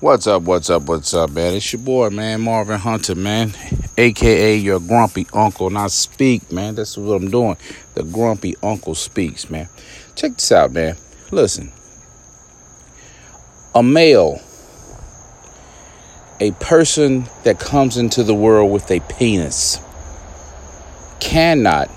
What's 0.00 0.26
up, 0.26 0.44
what's 0.44 0.70
up, 0.70 0.84
what's 0.84 1.12
up, 1.12 1.28
man? 1.32 1.52
It's 1.52 1.74
your 1.74 1.82
boy, 1.82 2.08
man, 2.08 2.40
Marvin 2.40 2.78
Hunter, 2.78 3.14
man, 3.14 3.52
aka 3.98 4.56
your 4.56 4.80
grumpy 4.80 5.26
uncle. 5.34 5.68
Now 5.68 5.88
speak, 5.88 6.50
man. 6.50 6.74
That's 6.74 6.96
what 6.96 7.16
I'm 7.16 7.30
doing. 7.30 7.58
The 7.92 8.04
grumpy 8.04 8.56
uncle 8.62 8.94
speaks, 8.94 9.50
man. 9.50 9.68
Check 10.14 10.36
this 10.36 10.52
out, 10.52 10.72
man. 10.72 10.96
Listen. 11.30 11.70
A 13.74 13.82
male, 13.82 14.40
a 16.40 16.52
person 16.52 17.26
that 17.44 17.60
comes 17.60 17.98
into 17.98 18.22
the 18.22 18.34
world 18.34 18.72
with 18.72 18.90
a 18.90 19.00
penis, 19.00 19.80
cannot 21.20 21.90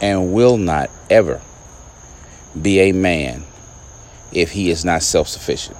and 0.00 0.32
will 0.32 0.56
not 0.56 0.88
ever 1.10 1.40
be 2.62 2.78
a 2.78 2.92
man 2.92 3.42
if 4.30 4.52
he 4.52 4.70
is 4.70 4.84
not 4.84 5.02
self 5.02 5.26
sufficient 5.26 5.76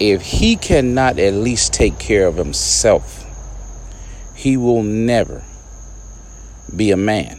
if 0.00 0.22
he 0.22 0.56
cannot 0.56 1.18
at 1.18 1.34
least 1.34 1.72
take 1.72 1.98
care 1.98 2.26
of 2.26 2.36
himself, 2.36 3.24
he 4.36 4.56
will 4.56 4.82
never 4.82 5.42
be 6.74 6.90
a 6.90 6.96
man. 6.96 7.38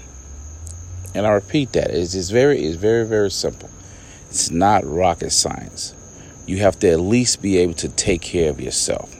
And 1.15 1.25
I 1.25 1.31
repeat 1.31 1.73
that. 1.73 1.91
It's, 1.91 2.13
it's 2.13 2.29
very, 2.29 2.61
it's 2.63 2.75
very, 2.75 3.05
very 3.05 3.31
simple. 3.31 3.69
It's 4.27 4.51
not 4.51 4.85
rocket 4.85 5.31
science. 5.31 5.95
You 6.45 6.57
have 6.57 6.77
to 6.79 6.89
at 6.89 6.99
least 6.99 7.41
be 7.41 7.57
able 7.57 7.73
to 7.75 7.89
take 7.89 8.21
care 8.21 8.49
of 8.49 8.59
yourself. 8.59 9.15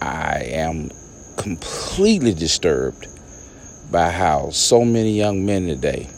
I 0.00 0.44
am 0.50 0.90
completely 1.36 2.34
disturbed 2.34 3.08
by 3.90 4.10
how 4.10 4.50
so 4.50 4.84
many 4.84 5.12
young 5.12 5.46
men 5.46 5.66
today 5.66 6.08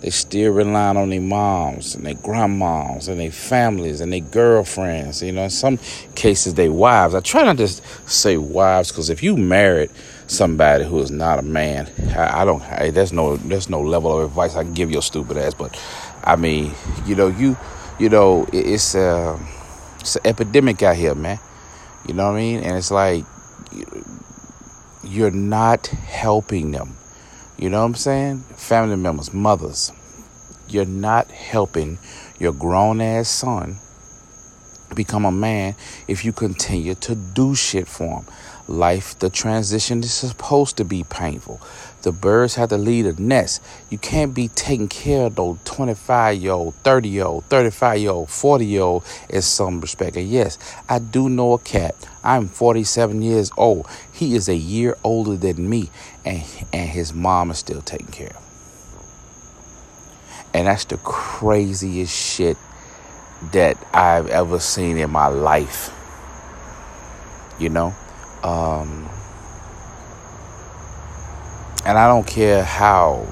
they 0.00 0.10
still 0.10 0.52
relying 0.52 0.96
on 0.96 1.10
their 1.10 1.20
moms 1.20 1.94
and 1.94 2.06
their 2.06 2.14
grandmoms 2.14 3.08
and 3.08 3.20
their 3.20 3.30
families 3.30 4.00
and 4.00 4.12
their 4.12 4.20
girlfriends. 4.20 5.22
You 5.22 5.32
know, 5.32 5.44
in 5.44 5.50
some 5.50 5.78
cases, 6.14 6.54
they 6.54 6.68
wives. 6.68 7.14
I 7.14 7.20
try 7.20 7.42
not 7.42 7.58
to 7.58 7.68
say 7.68 8.36
wives 8.36 8.90
because 8.90 9.10
if 9.10 9.22
you 9.22 9.36
married 9.36 9.90
somebody 10.26 10.84
who 10.84 11.00
is 11.00 11.10
not 11.10 11.38
a 11.38 11.42
man, 11.42 11.90
I, 12.16 12.42
I 12.42 12.44
don't. 12.44 12.62
I, 12.62 12.90
there's 12.90 13.12
no 13.12 13.36
there's 13.36 13.68
no 13.68 13.80
level 13.80 14.18
of 14.18 14.30
advice 14.30 14.56
I 14.56 14.62
can 14.62 14.74
give 14.74 14.90
your 14.90 15.02
stupid 15.02 15.36
ass. 15.36 15.54
But 15.54 15.78
I 16.24 16.36
mean, 16.36 16.72
you 17.04 17.14
know, 17.14 17.28
you 17.28 17.56
you 17.98 18.08
know, 18.08 18.44
it, 18.52 18.66
it's 18.66 18.94
uh, 18.94 19.38
it's 20.00 20.16
an 20.16 20.22
epidemic 20.24 20.82
out 20.82 20.96
here, 20.96 21.14
man. 21.14 21.38
You 22.08 22.14
know 22.14 22.24
what 22.26 22.36
I 22.36 22.40
mean? 22.40 22.60
And 22.60 22.76
it's 22.78 22.90
like 22.90 23.24
you're 25.04 25.30
not 25.30 25.86
helping 25.86 26.70
them. 26.70 26.96
You 27.58 27.68
know 27.68 27.80
what 27.80 27.86
I'm 27.86 27.94
saying? 27.94 28.40
Family 28.56 28.96
members, 28.96 29.34
mothers. 29.34 29.92
You're 30.70 30.84
not 30.84 31.30
helping 31.32 31.98
your 32.38 32.52
grown 32.52 33.00
ass 33.00 33.28
son 33.28 33.78
become 34.94 35.24
a 35.24 35.32
man 35.32 35.74
if 36.08 36.24
you 36.24 36.32
continue 36.32 36.94
to 36.94 37.14
do 37.14 37.54
shit 37.54 37.88
for 37.88 38.20
him. 38.20 38.26
Life, 38.68 39.18
the 39.18 39.30
transition 39.30 39.98
is 40.00 40.12
supposed 40.12 40.76
to 40.76 40.84
be 40.84 41.02
painful. 41.02 41.60
The 42.02 42.12
birds 42.12 42.54
have 42.54 42.68
to 42.68 42.78
leave 42.78 43.04
a 43.06 43.20
nest. 43.20 43.62
You 43.90 43.98
can't 43.98 44.32
be 44.32 44.46
taking 44.46 44.86
care 44.86 45.26
of 45.26 45.34
those 45.34 45.58
25 45.64 46.36
year 46.36 46.52
old, 46.52 46.74
30 46.76 47.08
year 47.08 47.24
old, 47.24 47.44
35 47.46 47.98
year 47.98 48.10
old, 48.10 48.30
40 48.30 48.66
year 48.66 48.82
old 48.82 49.04
in 49.28 49.42
some 49.42 49.80
respect. 49.80 50.16
And 50.16 50.28
yes, 50.28 50.56
I 50.88 51.00
do 51.00 51.28
know 51.28 51.54
a 51.54 51.58
cat. 51.58 51.96
I'm 52.22 52.46
47 52.46 53.22
years 53.22 53.50
old. 53.56 53.88
He 54.12 54.36
is 54.36 54.48
a 54.48 54.54
year 54.54 54.96
older 55.02 55.36
than 55.36 55.68
me, 55.68 55.90
and, 56.24 56.44
and 56.72 56.88
his 56.88 57.12
mom 57.12 57.50
is 57.50 57.58
still 57.58 57.82
taking 57.82 58.06
care 58.06 58.28
of 58.36 58.49
And 60.52 60.66
that's 60.66 60.84
the 60.84 60.96
craziest 60.98 62.14
shit 62.14 62.56
that 63.52 63.76
I've 63.94 64.28
ever 64.28 64.58
seen 64.58 64.98
in 64.98 65.10
my 65.10 65.28
life. 65.28 65.94
You 67.58 67.68
know? 67.68 67.94
Um, 68.42 69.08
and 71.84 71.98
I 71.98 72.08
don't 72.08 72.26
care 72.26 72.64
how 72.64 73.26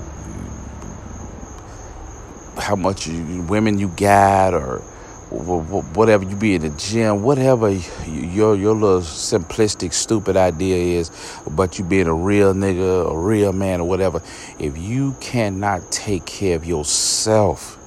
how 2.56 2.76
much 2.76 3.06
you, 3.06 3.42
women 3.42 3.78
you 3.78 3.88
got 3.88 4.52
or 4.52 4.82
whatever 5.30 6.24
you 6.24 6.36
be 6.36 6.54
in 6.54 6.62
the 6.62 6.70
gym, 6.70 7.22
whatever 7.22 7.70
your 7.70 8.56
your 8.56 8.74
little 8.74 9.00
simplistic 9.00 9.92
stupid 9.92 10.36
idea 10.36 11.00
is 11.00 11.10
about 11.46 11.78
you 11.78 11.84
being 11.84 12.06
a 12.06 12.14
real 12.14 12.54
nigga, 12.54 13.10
a 13.12 13.18
real 13.18 13.52
man, 13.52 13.80
or 13.80 13.88
whatever. 13.88 14.22
If 14.58 14.78
you 14.78 15.16
cannot 15.20 15.92
take 15.92 16.26
care 16.26 16.56
of 16.56 16.64
yourself, 16.66 17.78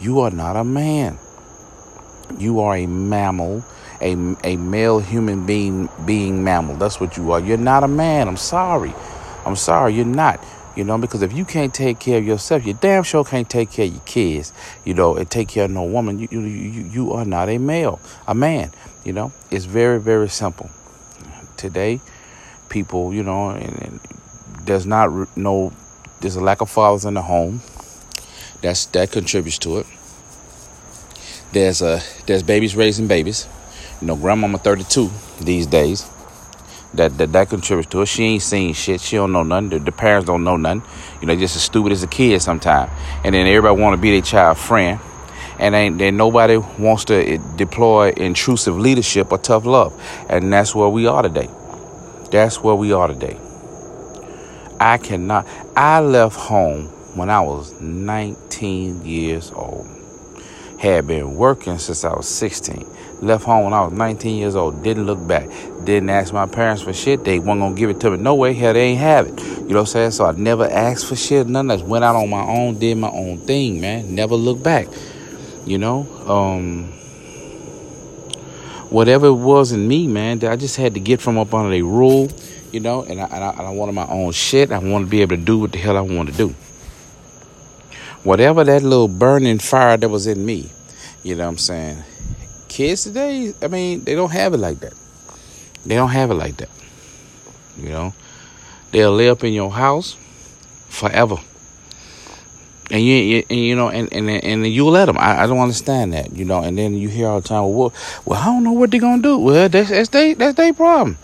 you 0.00 0.20
are 0.20 0.30
not 0.30 0.56
a 0.56 0.64
man. 0.64 1.18
You 2.38 2.60
are 2.60 2.76
a 2.76 2.86
mammal, 2.86 3.64
a 4.00 4.16
a 4.44 4.56
male 4.56 5.00
human 5.00 5.46
being 5.46 5.88
being 6.06 6.44
mammal. 6.44 6.76
That's 6.76 7.00
what 7.00 7.16
you 7.16 7.32
are. 7.32 7.40
You're 7.40 7.58
not 7.58 7.84
a 7.84 7.88
man. 7.88 8.28
I'm 8.28 8.36
sorry. 8.36 8.94
I'm 9.46 9.56
sorry, 9.56 9.94
you're 9.94 10.04
not. 10.06 10.44
You 10.76 10.84
know, 10.84 10.98
because 10.98 11.22
if 11.22 11.32
you 11.32 11.44
can't 11.44 11.74
take 11.74 11.98
care 11.98 12.18
of 12.18 12.26
yourself, 12.26 12.64
you 12.64 12.74
damn 12.74 13.02
sure 13.02 13.24
can't 13.24 13.50
take 13.50 13.72
care 13.72 13.86
of 13.86 13.92
your 13.92 14.02
kids, 14.02 14.52
you 14.84 14.94
know, 14.94 15.16
and 15.16 15.28
take 15.28 15.48
care 15.48 15.64
of 15.64 15.70
no 15.70 15.82
woman. 15.82 16.20
You, 16.20 16.28
you, 16.30 16.40
you, 16.40 17.12
are 17.12 17.24
not 17.24 17.48
a 17.48 17.58
male, 17.58 18.00
a 18.26 18.34
man, 18.34 18.70
you 19.04 19.12
know. 19.12 19.32
It's 19.50 19.64
very, 19.64 19.98
very 19.98 20.28
simple. 20.28 20.70
Today, 21.56 22.00
people, 22.68 23.12
you 23.12 23.24
know, 23.24 23.50
and, 23.50 23.82
and 23.82 24.00
there's 24.62 24.86
not 24.86 25.36
no, 25.36 25.72
there's 26.20 26.36
a 26.36 26.40
lack 26.40 26.60
of 26.60 26.70
fathers 26.70 27.04
in 27.04 27.14
the 27.14 27.22
home. 27.22 27.62
That's 28.62 28.86
that 28.86 29.10
contributes 29.10 29.58
to 29.58 29.78
it. 29.78 29.86
There's 31.52 31.82
a 31.82 32.00
there's 32.26 32.44
babies 32.44 32.76
raising 32.76 33.08
babies. 33.08 33.48
You 34.00 34.06
know, 34.06 34.16
grandmama 34.16 34.58
32 34.58 35.10
these 35.40 35.66
days 35.66 36.08
that 36.94 37.16
that, 37.18 37.32
that 37.32 37.48
contributes 37.48 37.90
to 37.90 38.02
it. 38.02 38.06
She 38.06 38.24
ain't 38.24 38.42
seen 38.42 38.74
shit. 38.74 39.00
She 39.00 39.16
don't 39.16 39.32
know 39.32 39.42
nothing. 39.42 39.70
The, 39.70 39.78
the 39.78 39.92
parents 39.92 40.26
don't 40.26 40.44
know 40.44 40.56
nothing. 40.56 40.82
You 41.20 41.26
know, 41.26 41.36
just 41.36 41.56
as 41.56 41.62
stupid 41.62 41.92
as 41.92 42.02
a 42.02 42.06
kid 42.06 42.40
sometimes. 42.42 42.90
And 43.24 43.34
then 43.34 43.46
everybody 43.46 43.80
want 43.80 43.94
to 43.94 44.00
be 44.00 44.12
their 44.12 44.22
child 44.22 44.58
friend. 44.58 45.00
And 45.58 45.74
ain't 45.74 45.98
then 45.98 46.16
nobody 46.16 46.56
wants 46.56 47.04
to 47.06 47.14
eh, 47.14 47.38
deploy 47.56 48.10
intrusive 48.16 48.78
leadership 48.78 49.30
or 49.30 49.38
tough 49.38 49.66
love. 49.66 49.92
And 50.28 50.52
that's 50.52 50.74
where 50.74 50.88
we 50.88 51.06
are 51.06 51.22
today. 51.22 51.48
That's 52.30 52.62
where 52.62 52.74
we 52.74 52.92
are 52.92 53.08
today. 53.08 53.38
I 54.80 54.96
cannot. 54.96 55.46
I 55.76 56.00
left 56.00 56.36
home 56.36 56.86
when 57.14 57.28
I 57.28 57.40
was 57.40 57.78
19 57.80 59.04
years 59.04 59.52
old. 59.52 59.99
Had 60.80 61.06
been 61.06 61.34
working 61.34 61.78
since 61.78 62.04
I 62.04 62.14
was 62.14 62.26
16 62.26 62.86
Left 63.20 63.44
home 63.44 63.64
when 63.64 63.74
I 63.74 63.82
was 63.82 63.92
19 63.92 64.38
years 64.38 64.56
old. 64.56 64.82
Didn't 64.82 65.04
look 65.04 65.26
back. 65.26 65.50
Didn't 65.84 66.08
ask 66.08 66.32
my 66.32 66.46
parents 66.46 66.80
for 66.80 66.94
shit. 66.94 67.22
They 67.22 67.38
weren't 67.38 67.60
gonna 67.60 67.74
give 67.74 67.90
it 67.90 68.00
to 68.00 68.10
me. 68.10 68.16
No 68.16 68.34
way. 68.34 68.54
Hell, 68.54 68.72
they 68.72 68.80
ain't 68.80 68.98
have 68.98 69.26
it. 69.26 69.38
You 69.42 69.44
know 69.44 69.66
what 69.66 69.80
I'm 69.80 69.86
saying? 69.86 70.10
So 70.12 70.24
I 70.24 70.32
never 70.32 70.64
asked 70.64 71.06
for 71.06 71.16
shit. 71.16 71.46
None. 71.46 71.70
I 71.70 71.76
just 71.76 71.86
went 71.86 72.02
out 72.02 72.16
on 72.16 72.30
my 72.30 72.40
own, 72.40 72.78
did 72.78 72.96
my 72.96 73.10
own 73.10 73.40
thing, 73.40 73.82
man. 73.82 74.14
Never 74.14 74.34
looked 74.36 74.62
back. 74.62 74.88
You 75.66 75.76
know. 75.76 76.06
Um. 76.26 76.84
Whatever 78.88 79.26
it 79.26 79.34
was 79.34 79.72
in 79.72 79.86
me, 79.86 80.06
man, 80.06 80.42
I 80.42 80.56
just 80.56 80.78
had 80.78 80.94
to 80.94 81.00
get 81.00 81.20
from 81.20 81.36
up 81.36 81.52
under 81.52 81.74
a 81.74 81.82
rule, 81.82 82.28
you 82.72 82.80
know, 82.80 83.02
and 83.04 83.20
I, 83.20 83.24
and 83.26 83.44
I, 83.44 83.50
and 83.50 83.60
I 83.60 83.70
wanted 83.70 83.92
my 83.92 84.08
own 84.08 84.32
shit. 84.32 84.72
I 84.72 84.78
wanted 84.78 85.04
to 85.04 85.10
be 85.10 85.20
able 85.20 85.36
to 85.36 85.42
do 85.42 85.58
what 85.58 85.72
the 85.72 85.78
hell 85.78 85.96
I 85.96 86.00
wanted 86.00 86.32
to 86.32 86.48
do. 86.48 86.54
Whatever 88.22 88.64
that 88.64 88.82
little 88.82 89.08
burning 89.08 89.58
fire 89.58 89.96
that 89.96 90.08
was 90.08 90.26
in 90.26 90.44
me, 90.44 90.70
you 91.22 91.34
know 91.34 91.44
what 91.44 91.50
I'm 91.50 91.58
saying? 91.58 92.04
kids 92.70 93.04
today, 93.04 93.52
I 93.60 93.68
mean, 93.68 94.04
they 94.04 94.14
don't 94.14 94.30
have 94.30 94.54
it 94.54 94.58
like 94.58 94.80
that. 94.80 94.94
They 95.84 95.96
don't 95.96 96.08
have 96.08 96.30
it 96.30 96.34
like 96.34 96.56
that. 96.58 96.70
You 97.76 97.90
know, 97.90 98.14
they'll 98.92 99.12
lay 99.12 99.28
up 99.28 99.44
in 99.44 99.52
your 99.52 99.70
house 99.70 100.16
forever. 100.88 101.36
And 102.90 103.02
you, 103.02 103.44
and, 103.48 103.58
you 103.58 103.76
know, 103.76 103.88
and, 103.88 104.12
and 104.12 104.28
and 104.30 104.66
you 104.66 104.88
let 104.88 105.06
them. 105.06 105.16
I, 105.18 105.42
I 105.42 105.46
don't 105.46 105.60
understand 105.60 106.12
that, 106.12 106.32
you 106.32 106.44
know. 106.44 106.60
And 106.62 106.76
then 106.76 106.94
you 106.94 107.08
hear 107.08 107.28
all 107.28 107.40
the 107.40 107.46
time, 107.46 107.62
well, 107.72 107.92
well, 108.24 108.40
I 108.40 108.46
don't 108.46 108.64
know 108.64 108.72
what 108.72 108.90
they're 108.90 109.00
gonna 109.00 109.22
do. 109.22 109.38
Well, 109.38 109.68
that's 109.68 109.90
that's 109.90 110.08
they 110.08 110.34
that's 110.34 110.56
their 110.56 110.72
problem 110.72 111.16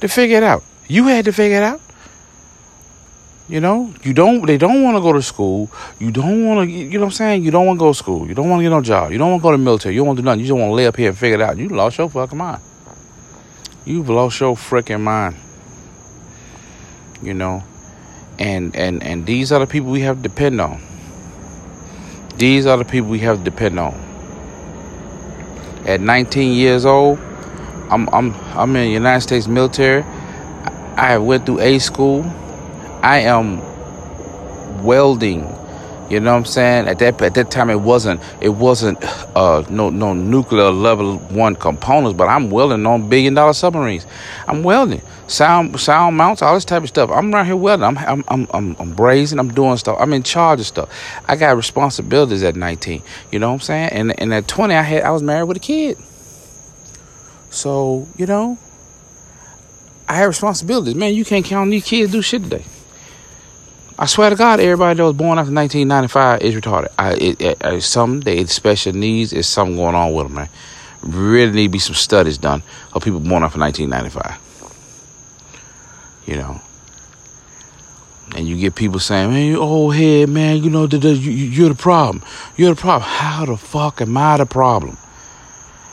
to 0.00 0.08
figure 0.08 0.38
it 0.38 0.42
out. 0.42 0.64
You 0.88 1.06
had 1.06 1.26
to 1.26 1.32
figure 1.32 1.58
it 1.58 1.62
out. 1.62 1.80
You 3.52 3.60
know, 3.60 3.92
you 4.02 4.14
don't. 4.14 4.46
They 4.46 4.56
don't 4.56 4.82
want 4.82 4.96
to 4.96 5.02
go 5.02 5.12
to 5.12 5.20
school. 5.20 5.70
You 5.98 6.10
don't 6.10 6.46
want 6.46 6.66
to. 6.66 6.74
You 6.74 6.88
know 6.92 7.00
what 7.00 7.04
I'm 7.08 7.10
saying? 7.10 7.44
You 7.44 7.50
don't 7.50 7.66
want 7.66 7.78
to 7.78 7.84
go 7.84 7.92
to 7.92 7.94
school. 7.94 8.26
You 8.26 8.32
don't 8.32 8.48
want 8.48 8.60
to 8.60 8.62
get 8.62 8.70
no 8.70 8.80
job. 8.80 9.12
You 9.12 9.18
don't 9.18 9.30
want 9.30 9.42
to 9.42 9.42
go 9.42 9.50
to 9.50 9.58
the 9.58 9.62
military. 9.62 9.94
You 9.94 10.00
don't 10.00 10.06
want 10.06 10.16
to 10.16 10.22
do 10.22 10.24
nothing. 10.24 10.40
You 10.40 10.46
just 10.46 10.58
want 10.58 10.70
to 10.70 10.74
lay 10.74 10.86
up 10.86 10.96
here 10.96 11.10
and 11.10 11.18
figure 11.18 11.34
it 11.34 11.42
out. 11.42 11.58
You 11.58 11.68
lost 11.68 11.98
your 11.98 12.08
fucking 12.08 12.38
mind. 12.38 12.62
You've 13.84 14.08
lost 14.08 14.40
your 14.40 14.56
freaking 14.56 15.02
mind. 15.02 15.36
You 17.22 17.34
know, 17.34 17.62
and 18.38 18.74
and 18.74 19.02
and 19.02 19.26
these 19.26 19.52
are 19.52 19.58
the 19.58 19.66
people 19.66 19.90
we 19.90 20.00
have 20.00 20.16
to 20.16 20.22
depend 20.22 20.58
on. 20.58 20.80
These 22.36 22.64
are 22.64 22.78
the 22.78 22.86
people 22.86 23.10
we 23.10 23.18
have 23.18 23.36
to 23.36 23.44
depend 23.44 23.78
on. 23.78 23.92
At 25.84 26.00
19 26.00 26.54
years 26.54 26.86
old, 26.86 27.18
I'm 27.90 28.08
I'm 28.14 28.32
I'm 28.56 28.74
in 28.76 28.86
the 28.86 28.92
United 28.92 29.20
States 29.20 29.46
military. 29.46 30.04
I 30.96 31.18
went 31.18 31.44
through 31.44 31.60
A 31.60 31.78
school. 31.78 32.24
I 33.02 33.20
am 33.20 33.60
welding. 34.84 35.40
You 36.10 36.20
know 36.20 36.32
what 36.32 36.38
I'm 36.38 36.44
saying? 36.44 36.88
At 36.88 36.98
that 36.98 37.22
at 37.22 37.34
that 37.34 37.50
time, 37.50 37.70
it 37.70 37.80
wasn't 37.80 38.20
it 38.40 38.50
wasn't 38.50 38.98
uh, 39.34 39.64
no 39.70 39.88
no 39.88 40.12
nuclear 40.12 40.70
level 40.70 41.18
one 41.18 41.56
components, 41.56 42.16
but 42.16 42.28
I'm 42.28 42.50
welding 42.50 42.84
on 42.84 43.08
billion 43.08 43.34
dollar 43.34 43.54
submarines. 43.54 44.06
I'm 44.46 44.62
welding 44.62 45.00
sound 45.26 45.80
sound 45.80 46.16
mounts, 46.16 46.42
all 46.42 46.54
this 46.54 46.64
type 46.64 46.82
of 46.82 46.88
stuff. 46.88 47.10
I'm 47.10 47.34
around 47.34 47.46
here 47.46 47.56
welding. 47.56 47.84
I'm 47.84 47.98
I'm 47.98 48.24
I'm 48.28 48.48
I'm, 48.52 48.76
I'm 48.78 48.94
brazing. 48.94 49.38
I'm 49.38 49.52
doing 49.52 49.76
stuff. 49.78 49.96
I'm 49.98 50.12
in 50.12 50.22
charge 50.22 50.60
of 50.60 50.66
stuff. 50.66 50.90
I 51.26 51.36
got 51.36 51.56
responsibilities 51.56 52.42
at 52.42 52.56
19. 52.56 53.02
You 53.30 53.38
know 53.38 53.48
what 53.48 53.54
I'm 53.54 53.60
saying? 53.60 53.88
And 53.90 54.20
and 54.20 54.34
at 54.34 54.46
20, 54.46 54.74
I 54.74 54.82
had 54.82 55.02
I 55.02 55.10
was 55.10 55.22
married 55.22 55.44
with 55.44 55.56
a 55.56 55.60
kid. 55.60 55.98
So 57.50 58.06
you 58.16 58.26
know, 58.26 58.58
I 60.08 60.14
had 60.14 60.24
responsibilities. 60.24 60.94
Man, 60.94 61.14
you 61.14 61.24
can't 61.24 61.44
count 61.44 61.62
on 61.62 61.70
these 61.70 61.84
kids 61.84 62.12
do 62.12 62.22
shit 62.22 62.42
today. 62.42 62.64
I 64.02 64.06
swear 64.06 64.30
to 64.30 64.34
God, 64.34 64.58
everybody 64.58 64.96
that 64.96 65.04
was 65.04 65.14
born 65.14 65.38
after 65.38 65.54
1995 65.54 66.42
is 66.42 66.56
retarded. 66.56 66.88
I, 66.98 67.12
it, 67.12 67.40
it, 67.40 67.82
some 67.84 68.20
they 68.20 68.44
special 68.46 68.92
needs. 68.92 69.32
Is 69.32 69.46
something 69.46 69.76
going 69.76 69.94
on 69.94 70.12
with 70.12 70.26
them, 70.26 70.34
man. 70.34 70.48
Really 71.04 71.52
need 71.52 71.66
to 71.66 71.68
be 71.68 71.78
some 71.78 71.94
studies 71.94 72.36
done 72.36 72.64
of 72.92 73.04
people 73.04 73.20
born 73.20 73.44
after 73.44 73.60
1995. 73.60 74.40
You 76.26 76.34
know, 76.34 76.60
and 78.34 78.48
you 78.48 78.56
get 78.56 78.74
people 78.74 78.98
saying, 78.98 79.30
"Man, 79.30 79.46
you 79.46 79.60
old 79.60 79.94
head, 79.94 80.28
man. 80.30 80.64
You 80.64 80.70
know, 80.70 80.86
you, 80.86 81.30
you're 81.30 81.68
the 81.68 81.76
problem. 81.76 82.24
You're 82.56 82.74
the 82.74 82.80
problem. 82.80 83.08
How 83.08 83.46
the 83.46 83.56
fuck 83.56 84.00
am 84.00 84.16
I 84.16 84.36
the 84.36 84.46
problem? 84.46 84.96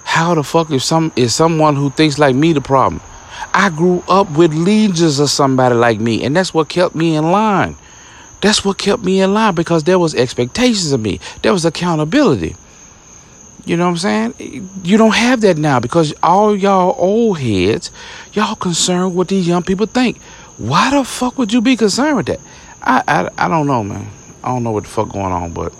How 0.03 0.33
the 0.33 0.41
fuck 0.41 0.71
is 0.71 0.83
some 0.83 1.11
is 1.15 1.35
someone 1.35 1.75
who 1.75 1.91
thinks 1.91 2.17
like 2.17 2.35
me 2.35 2.53
the 2.53 2.61
problem? 2.61 3.03
I 3.53 3.69
grew 3.69 4.03
up 4.07 4.31
with 4.31 4.55
legions 4.55 5.19
of 5.19 5.29
somebody 5.29 5.75
like 5.75 5.99
me, 5.99 6.23
and 6.23 6.35
that's 6.35 6.55
what 6.55 6.69
kept 6.69 6.95
me 6.95 7.15
in 7.15 7.31
line." 7.31 7.75
That's 8.41 8.63
what 8.63 8.77
kept 8.77 9.03
me 9.03 9.21
in 9.21 9.33
line 9.33 9.55
because 9.55 9.83
there 9.83 9.99
was 9.99 10.15
expectations 10.15 10.91
of 10.91 11.01
me. 11.01 11.19
There 11.41 11.53
was 11.53 11.65
accountability. 11.65 12.55
You 13.65 13.77
know 13.77 13.85
what 13.85 14.03
I'm 14.03 14.33
saying? 14.33 14.69
You 14.83 14.97
don't 14.97 15.13
have 15.13 15.41
that 15.41 15.57
now 15.57 15.79
because 15.79 16.13
all 16.23 16.55
y'all 16.55 16.95
old 16.97 17.39
heads, 17.39 17.91
y'all 18.33 18.55
concerned 18.55 19.15
what 19.15 19.27
these 19.27 19.47
young 19.47 19.63
people 19.63 19.85
think. 19.85 20.21
Why 20.57 20.91
the 20.91 21.03
fuck 21.03 21.37
would 21.37 21.53
you 21.53 21.61
be 21.61 21.75
concerned 21.75 22.17
with 22.17 22.25
that? 22.27 22.39
I, 22.81 23.03
I 23.07 23.45
I 23.45 23.47
don't 23.47 23.67
know, 23.67 23.83
man. 23.83 24.09
I 24.43 24.47
don't 24.47 24.63
know 24.63 24.71
what 24.71 24.83
the 24.83 24.89
fuck 24.89 25.09
going 25.09 25.31
on, 25.31 25.53
but 25.53 25.75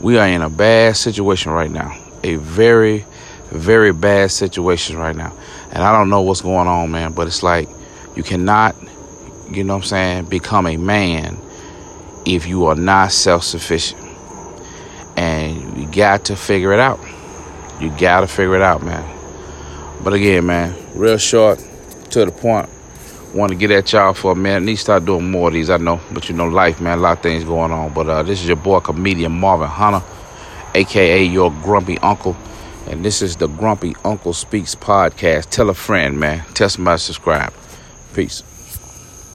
we 0.00 0.18
are 0.18 0.26
in 0.26 0.42
a 0.42 0.48
bad 0.48 0.96
situation 0.96 1.52
right 1.52 1.70
now. 1.70 1.96
A 2.22 2.36
very, 2.36 3.04
very 3.50 3.92
bad 3.92 4.30
situation 4.30 4.96
right 4.96 5.14
now. 5.14 5.32
And 5.72 5.82
I 5.82 5.92
don't 5.92 6.08
know 6.08 6.22
what's 6.22 6.40
going 6.40 6.68
on, 6.68 6.90
man, 6.90 7.12
but 7.12 7.26
it's 7.26 7.42
like 7.42 7.68
you 8.16 8.22
cannot 8.22 8.74
you 9.50 9.64
know 9.64 9.74
what 9.74 9.84
I'm 9.84 9.88
saying, 9.88 10.24
become 10.26 10.66
a 10.66 10.76
man 10.76 11.36
if 12.26 12.46
you 12.46 12.66
are 12.66 12.74
not 12.74 13.12
self 13.12 13.44
sufficient. 13.44 14.00
And 15.16 15.76
you 15.76 15.86
got 15.86 16.26
to 16.26 16.36
figure 16.36 16.72
it 16.72 16.80
out. 16.80 17.00
You 17.80 17.90
got 17.98 18.20
to 18.20 18.26
figure 18.26 18.56
it 18.56 18.62
out, 18.62 18.82
man. 18.82 19.04
But 20.02 20.14
again, 20.14 20.46
man, 20.46 20.74
real 20.94 21.18
short, 21.18 21.64
to 22.10 22.24
the 22.24 22.32
point. 22.32 22.68
Want 23.34 23.50
to 23.50 23.56
get 23.56 23.70
at 23.70 23.92
y'all 23.92 24.12
for 24.12 24.32
a 24.32 24.34
minute. 24.34 24.64
Need 24.64 24.76
to 24.76 24.80
start 24.80 25.04
doing 25.04 25.30
more 25.30 25.48
of 25.48 25.54
these, 25.54 25.70
I 25.70 25.76
know. 25.76 26.00
But 26.12 26.28
you 26.28 26.34
know, 26.34 26.48
life, 26.48 26.80
man, 26.80 26.98
a 26.98 27.00
lot 27.00 27.18
of 27.18 27.22
things 27.22 27.44
going 27.44 27.70
on. 27.70 27.92
But 27.92 28.08
uh, 28.08 28.22
this 28.24 28.40
is 28.42 28.48
your 28.48 28.56
boy, 28.56 28.80
comedian 28.80 29.32
Marvin 29.32 29.68
Hunter, 29.68 30.04
aka 30.74 31.22
your 31.22 31.50
grumpy 31.62 31.98
uncle. 31.98 32.36
And 32.88 33.04
this 33.04 33.22
is 33.22 33.36
the 33.36 33.46
Grumpy 33.46 33.94
Uncle 34.04 34.32
Speaks 34.32 34.74
podcast. 34.74 35.50
Tell 35.50 35.70
a 35.70 35.74
friend, 35.74 36.18
man. 36.18 36.44
Tell 36.54 36.68
somebody 36.68 36.98
to 36.98 37.04
subscribe. 37.04 37.52
Peace. 38.14 38.42